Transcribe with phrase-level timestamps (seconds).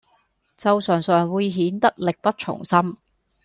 [0.57, 2.97] 就常常會顯得力不從心